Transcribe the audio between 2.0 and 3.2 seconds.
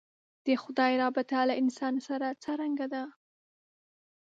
سره څرنګه ده.